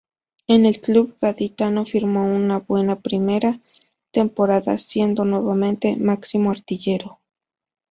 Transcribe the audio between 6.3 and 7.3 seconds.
artillero.